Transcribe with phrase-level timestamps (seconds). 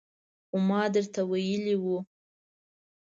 [0.47, 1.97] خو ما درته ویلي وو